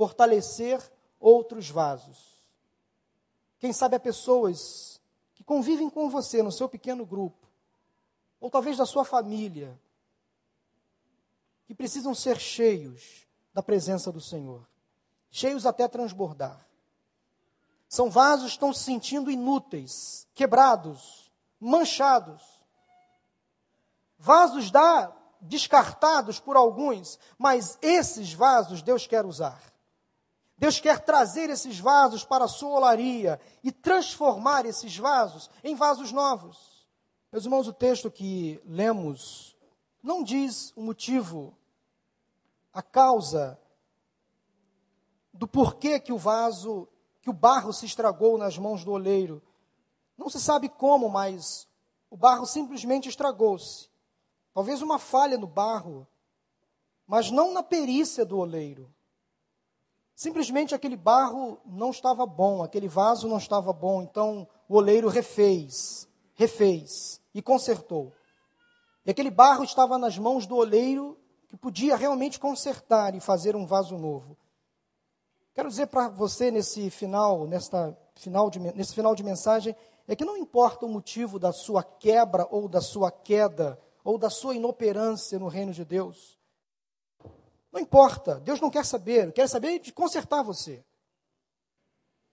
[0.00, 0.80] fortalecer
[1.18, 2.42] outros vasos.
[3.58, 4.98] Quem sabe há pessoas
[5.50, 7.44] convivem com você no seu pequeno grupo,
[8.38, 9.76] ou talvez da sua família,
[11.66, 14.64] que precisam ser cheios da presença do Senhor,
[15.28, 16.64] cheios até transbordar.
[17.88, 22.44] São vasos que estão se sentindo inúteis, quebrados, manchados.
[24.20, 29.60] Vasos da, descartados por alguns, mas esses vasos Deus quer usar.
[30.60, 36.12] Deus quer trazer esses vasos para a sua olaria e transformar esses vasos em vasos
[36.12, 36.86] novos.
[37.32, 39.56] Meus irmãos, o texto que lemos
[40.02, 41.56] não diz o motivo,
[42.74, 43.58] a causa
[45.32, 46.86] do porquê que o vaso,
[47.22, 49.42] que o barro se estragou nas mãos do oleiro.
[50.14, 51.66] Não se sabe como, mas
[52.10, 53.88] o barro simplesmente estragou-se.
[54.52, 56.06] Talvez uma falha no barro,
[57.06, 58.94] mas não na perícia do oleiro.
[60.20, 66.06] Simplesmente aquele barro não estava bom, aquele vaso não estava bom, então o oleiro refez,
[66.34, 68.12] refez e consertou.
[69.06, 71.18] E aquele barro estava nas mãos do oleiro
[71.48, 74.36] que podia realmente consertar e fazer um vaso novo.
[75.54, 79.74] Quero dizer para você nesse final, nesta final de, nesse final de mensagem,
[80.06, 84.28] é que não importa o motivo da sua quebra ou da sua queda, ou da
[84.28, 86.38] sua inoperância no reino de Deus.
[87.72, 90.84] Não importa, Deus não quer saber, quer saber de consertar você.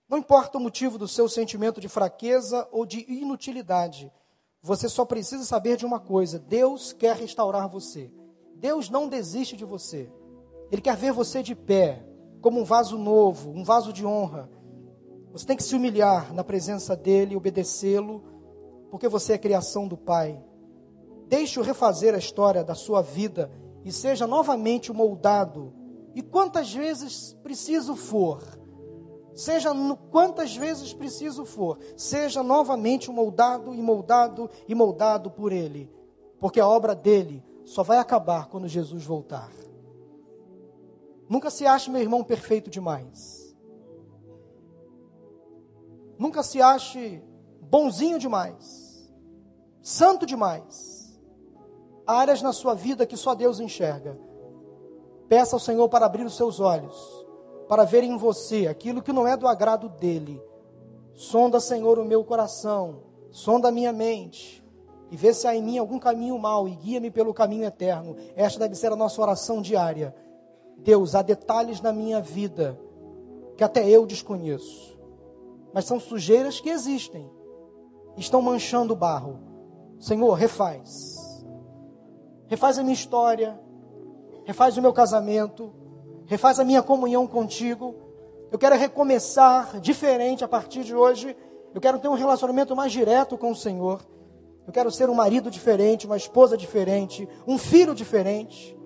[0.10, 4.12] Não importa o motivo do seu sentimento de fraqueza ou de inutilidade,
[4.62, 8.12] você só precisa saber de uma coisa: Deus quer restaurar você.
[8.56, 10.12] Deus não desiste de você.
[10.72, 12.04] Ele quer ver você de pé,
[12.42, 14.50] como um vaso novo, um vaso de honra.
[15.32, 18.24] Você tem que se humilhar na presença dele, obedecê-lo,
[18.90, 20.42] porque você é criação do Pai.
[21.28, 23.52] Deixe-o refazer a história da sua vida
[23.84, 25.74] e seja novamente moldado.
[26.16, 28.42] E quantas vezes preciso for,
[29.34, 29.72] seja
[30.10, 35.92] quantas vezes preciso for, seja novamente moldado e moldado e moldado por Ele,
[36.40, 39.52] porque a obra dele só vai acabar quando Jesus voltar.
[41.30, 43.56] Nunca se ache, meu irmão, perfeito demais.
[46.18, 47.22] Nunca se ache
[47.62, 49.12] bonzinho demais,
[49.82, 50.97] santo demais
[52.08, 54.18] áreas na sua vida que só Deus enxerga.
[55.28, 57.26] Peça ao Senhor para abrir os seus olhos,
[57.68, 60.42] para ver em você aquilo que não é do agrado dele.
[61.14, 64.64] Sonda, Senhor, o meu coração, sonda a minha mente,
[65.12, 68.16] e vê se há em mim algum caminho mau e guia-me pelo caminho eterno.
[68.36, 70.16] Esta deve ser a nossa oração diária.
[70.78, 72.80] Deus, há detalhes na minha vida
[73.58, 74.98] que até eu desconheço,
[75.74, 77.28] mas são sujeiras que existem,
[78.16, 79.40] estão manchando o barro.
[80.00, 81.17] Senhor, refaz
[82.48, 83.60] refaz a minha história,
[84.46, 85.74] refaz o meu casamento,
[86.26, 87.96] refaz a minha comunhão contigo.
[88.52, 91.36] Eu quero recomeçar diferente a partir de hoje.
[91.74, 94.02] Eu quero ter um relacionamento mais direto com o Senhor.
[94.66, 98.78] Eu quero ser um marido diferente, uma esposa diferente, um filho diferente.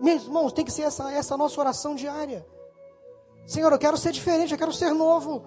[0.00, 2.46] Meus irmãos, tem que ser essa, essa nossa oração diária.
[3.46, 5.42] Senhor, eu quero ser diferente, eu quero ser novo.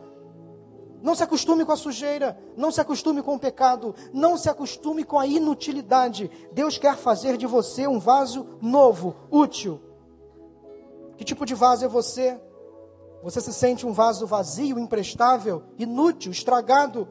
[1.01, 5.03] Não se acostume com a sujeira, não se acostume com o pecado, não se acostume
[5.03, 6.29] com a inutilidade.
[6.51, 9.79] Deus quer fazer de você um vaso novo, útil.
[11.15, 12.39] Que tipo de vaso é você?
[13.23, 17.07] Você se sente um vaso vazio, imprestável, inútil, estragado?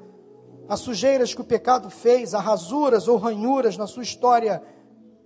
[0.68, 4.62] Há sujeiras que o pecado fez, há rasuras ou ranhuras na sua história,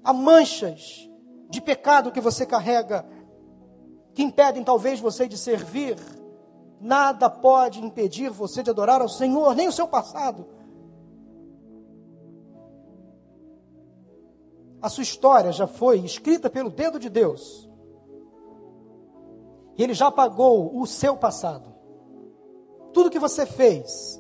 [0.05, 1.09] há manchas
[1.49, 3.07] de pecado que você carrega,
[4.15, 5.97] que impedem talvez você de servir
[6.81, 10.47] Nada pode impedir você de adorar ao Senhor, nem o seu passado.
[14.81, 17.69] A sua história já foi escrita pelo dedo de Deus.
[19.77, 21.71] E Ele já apagou o seu passado.
[22.95, 24.19] Tudo que você fez,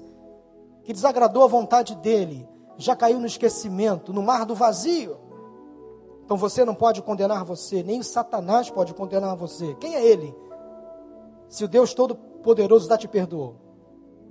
[0.84, 2.46] que desagradou a vontade dEle,
[2.76, 5.16] já caiu no esquecimento, no mar do vazio.
[6.24, 9.74] Então você não pode condenar você, nem o Satanás pode condenar você.
[9.76, 10.34] Quem é Ele?
[11.48, 13.56] Se o Deus todo poderoso já te perdoou,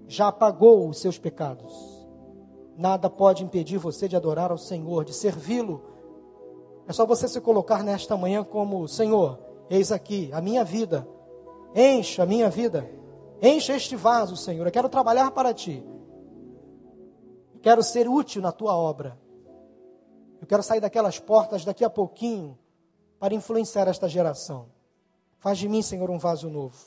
[0.07, 1.99] já apagou os seus pecados.
[2.77, 5.83] Nada pode impedir você de adorar ao Senhor, de servi-lo.
[6.87, 9.39] É só você se colocar nesta manhã como: Senhor,
[9.69, 11.07] eis aqui a minha vida,
[11.75, 12.89] encha a minha vida,
[13.41, 14.65] encha este vaso, Senhor.
[14.65, 15.83] Eu quero trabalhar para ti,
[17.61, 19.17] quero ser útil na tua obra.
[20.41, 22.57] Eu quero sair daquelas portas daqui a pouquinho
[23.19, 24.67] para influenciar esta geração.
[25.37, 26.77] Faz de mim, Senhor, um vaso novo.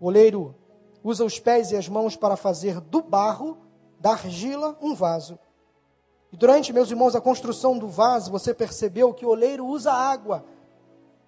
[0.00, 0.56] O oleiro
[1.04, 3.58] usa os pés e as mãos para fazer do barro,
[3.98, 5.38] da argila, um vaso.
[6.32, 10.44] E durante, meus irmãos, a construção do vaso, você percebeu que o oleiro usa água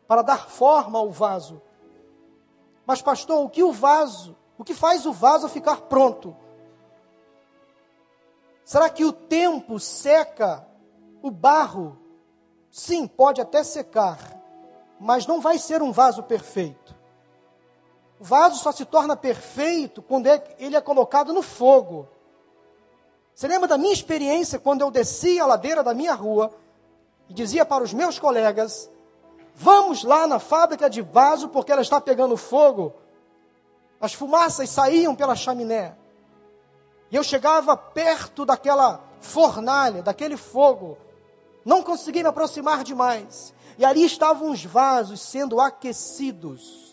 [0.08, 1.60] para dar forma ao vaso.
[2.86, 6.34] Mas, pastor, o que o vaso, o que faz o vaso ficar pronto?
[8.64, 10.66] Será que o tempo seca
[11.20, 11.98] o barro?
[12.70, 14.18] Sim, pode até secar,
[14.98, 17.01] mas não vai ser um vaso perfeito.
[18.22, 22.08] O vaso só se torna perfeito quando é, ele é colocado no fogo.
[23.34, 26.54] Você lembra da minha experiência quando eu descia a ladeira da minha rua
[27.28, 28.88] e dizia para os meus colegas:
[29.56, 32.94] Vamos lá na fábrica de vaso porque ela está pegando fogo.
[34.00, 35.96] As fumaças saíam pela chaminé.
[37.10, 40.96] E eu chegava perto daquela fornalha, daquele fogo.
[41.64, 43.52] Não consegui me aproximar demais.
[43.76, 46.91] E ali estavam os vasos sendo aquecidos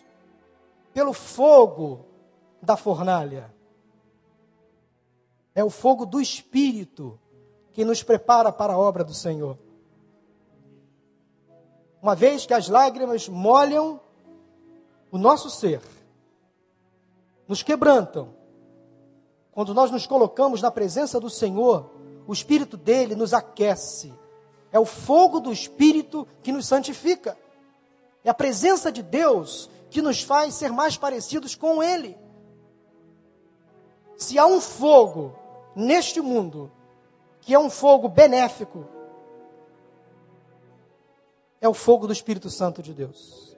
[0.94, 2.06] pelo fogo
[2.62, 3.54] da fornalha.
[5.56, 7.20] É o fogo do Espírito
[7.72, 9.58] que nos prepara para a obra do Senhor.
[12.02, 14.00] Uma vez que as lágrimas molham
[15.12, 15.82] o nosso ser,
[17.48, 18.34] nos quebrantam,
[19.52, 21.92] quando nós nos colocamos na presença do Senhor,
[22.28, 24.14] o Espírito dele nos aquece.
[24.72, 27.38] É o fogo do Espírito que nos santifica.
[28.24, 32.18] É a presença de Deus que nos faz ser mais parecidos com Ele.
[34.18, 35.34] Se há um fogo
[35.76, 36.72] neste mundo,
[37.42, 38.86] que é um fogo benéfico,
[41.62, 43.58] é o fogo do Espírito Santo de Deus.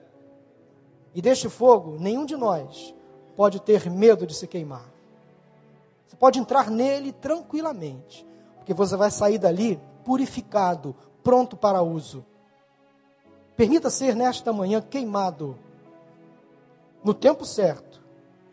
[1.14, 2.94] E deste fogo, nenhum de nós
[3.36, 4.90] pode ter medo de se queimar.
[6.06, 8.26] Você pode entrar nele tranquilamente,
[8.56, 12.24] porque você vai sair dali purificado, pronto para uso.
[13.56, 15.58] Permita ser nesta manhã queimado,
[17.04, 18.02] no tempo certo,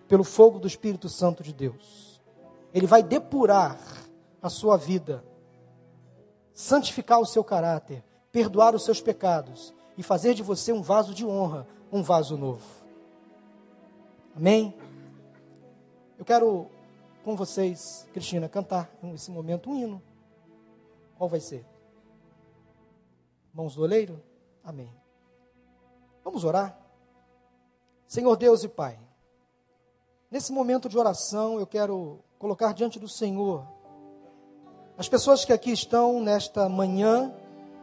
[0.08, 2.22] pelo fogo do Espírito Santo de Deus.
[2.74, 3.80] Ele vai depurar
[4.42, 5.24] a sua vida,
[6.54, 11.26] santificar o seu caráter, perdoar os seus pecados e fazer de você um vaso de
[11.26, 12.66] honra, um vaso novo.
[14.36, 14.74] Amém?
[16.18, 16.68] Eu quero
[17.24, 20.02] com vocês, Cristina, cantar nesse momento um hino.
[21.18, 21.66] Qual vai ser?
[23.54, 24.24] Mãos do oleiro?
[24.64, 24.90] Amém.
[26.24, 26.89] Vamos orar?
[28.10, 28.98] Senhor Deus e Pai,
[30.32, 33.64] nesse momento de oração eu quero colocar diante do Senhor
[34.98, 37.32] as pessoas que aqui estão nesta manhã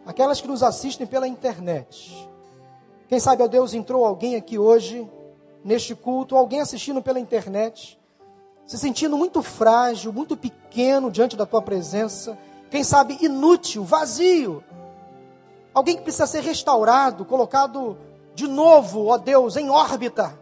[0.05, 2.29] aquelas que nos assistem pela internet.
[3.07, 5.09] Quem sabe, ó Deus, entrou alguém aqui hoje,
[5.63, 7.97] neste culto, alguém assistindo pela internet,
[8.67, 12.37] se sentindo muito frágil, muito pequeno diante da tua presença,
[12.69, 14.65] quem sabe inútil, vazio.
[15.73, 17.97] Alguém que precisa ser restaurado, colocado
[18.37, 20.39] de novo, ó Deus, em órbita,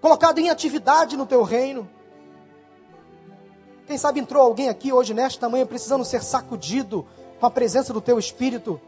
[0.00, 1.86] colocado em atividade no teu reino.
[3.86, 7.06] Quem sabe entrou alguém aqui hoje, nesta manhã, precisando ser sacudido,
[7.38, 8.80] com a presença do teu Espírito.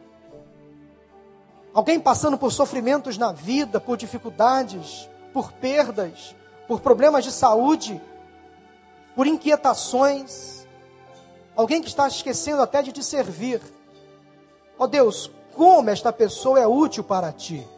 [1.74, 6.34] Alguém passando por sofrimentos na vida, por dificuldades, por perdas,
[6.66, 8.00] por problemas de saúde,
[9.14, 10.66] por inquietações.
[11.54, 13.60] Alguém que está esquecendo até de te servir.
[14.78, 17.75] Ó oh Deus, como esta pessoa é útil para ti.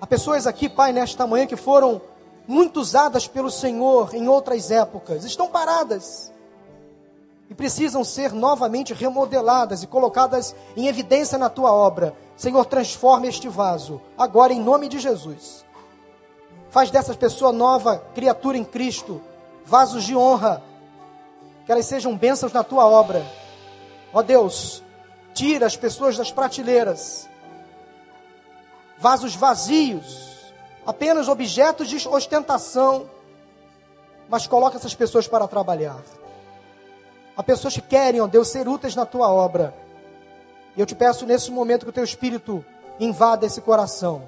[0.00, 2.00] Há pessoas aqui, Pai, nesta manhã que foram
[2.46, 6.32] muito usadas pelo Senhor em outras épocas, estão paradas
[7.50, 12.14] e precisam ser novamente remodeladas e colocadas em evidência na tua obra.
[12.36, 15.66] Senhor, transforma este vaso, agora em nome de Jesus.
[16.70, 19.20] Faz dessas pessoas nova criatura em Cristo,
[19.66, 20.62] vasos de honra,
[21.66, 23.26] que elas sejam bênçãos na tua obra.
[24.14, 24.82] Ó Deus,
[25.34, 27.28] tira as pessoas das prateleiras,
[29.00, 30.52] vasos vazios,
[30.86, 33.06] apenas objetos de ostentação,
[34.28, 36.00] mas coloca essas pessoas para trabalhar.
[37.36, 39.74] Há pessoas que querem, ó Deus, ser úteis na tua obra.
[40.76, 42.64] E eu te peço nesse momento que o teu espírito
[43.00, 44.22] invada esse coração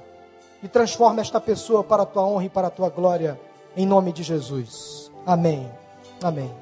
[0.63, 3.39] e transforme esta pessoa para a tua honra e para a tua glória,
[3.77, 5.11] em nome de Jesus.
[5.27, 5.71] Amém.
[6.23, 6.62] Amém.